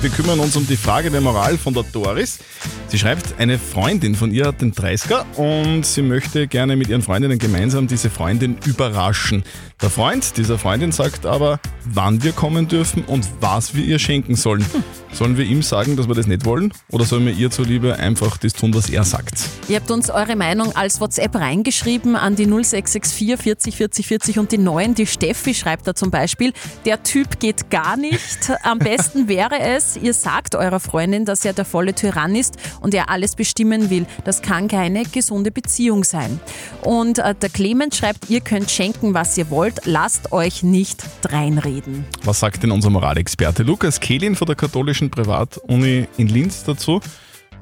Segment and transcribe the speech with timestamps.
[0.00, 2.38] Wir kümmern uns um die Frage der Moral von der Doris.
[2.88, 7.02] Sie schreibt, eine Freundin von ihr hat den 30er und sie möchte gerne mit ihren
[7.02, 9.44] Freundinnen gemeinsam diese Freundin überraschen.
[9.82, 14.36] Der Freund dieser Freundin sagt aber, wann wir kommen dürfen und was wir ihr schenken
[14.36, 14.64] sollen.
[15.12, 18.36] Sollen wir ihm sagen, dass wir das nicht wollen oder sollen wir ihr zuliebe einfach
[18.36, 19.34] das tun, was er sagt?
[19.68, 24.52] Ihr habt uns eure Meinung als WhatsApp reingeschrieben an die 0664 40 40 40 und
[24.52, 24.94] die 9.
[24.94, 26.52] Die Steffi schreibt da zum Beispiel,
[26.84, 28.52] der Typ geht gar nicht.
[28.62, 32.94] Am besten wäre es, ihr sagt eurer Freundin, dass er der volle Tyrann ist und
[32.94, 34.06] er alles bestimmen will.
[34.24, 36.40] Das kann keine gesunde Beziehung sein.
[36.82, 42.04] Und äh, der Clemens schreibt, ihr könnt schenken, was ihr wollt, lasst euch nicht dreinreden.
[42.24, 47.00] Was sagt denn unser Moralexperte Lukas Kehlin von der katholischen Privatuni in Linz dazu?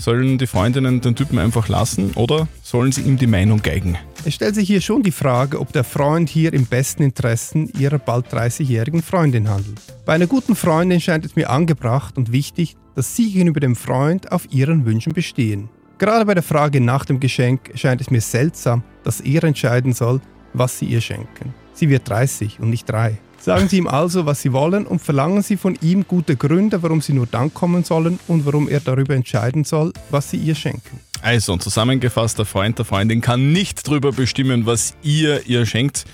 [0.00, 3.96] Sollen die Freundinnen den Typen einfach lassen oder sollen sie ihm die Meinung geigen?
[4.26, 7.98] Es stellt sich hier schon die Frage, ob der Freund hier im besten Interessen ihrer
[7.98, 9.78] bald 30-jährigen Freundin handelt.
[10.06, 14.32] Bei einer guten Freundin scheint es mir angebracht und wichtig, dass sie gegenüber dem Freund
[14.32, 15.68] auf ihren Wünschen bestehen.
[15.98, 20.22] Gerade bei der Frage nach dem Geschenk scheint es mir seltsam, dass er entscheiden soll,
[20.54, 21.52] was sie ihr schenken.
[21.74, 23.18] Sie wird 30 und nicht 3.
[23.38, 27.02] Sagen Sie ihm also, was Sie wollen und verlangen Sie von ihm gute Gründe, warum
[27.02, 30.98] Sie nur dann kommen sollen und warum er darüber entscheiden soll, was Sie ihr schenken.
[31.24, 36.04] Also, zusammengefasst, der Freund der Freundin kann nicht drüber bestimmen, was ihr ihr schenkt.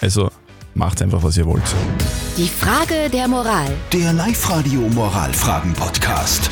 [0.00, 0.30] Also,
[0.74, 1.64] macht einfach, was ihr wollt.
[2.36, 3.66] Die Frage der Moral.
[3.92, 6.50] Der Live-Radio Moralfragen-Podcast.